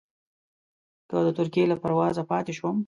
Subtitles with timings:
[1.09, 2.77] که د ترکیې له پروازه پاتې شوم.